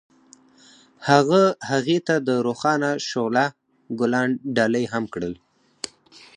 [1.09, 3.45] هغه هغې ته د روښانه شعله
[3.99, 5.33] ګلان ډالۍ هم کړل.